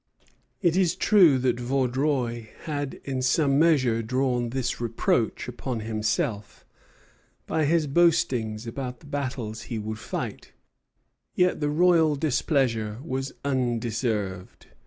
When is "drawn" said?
4.01-4.49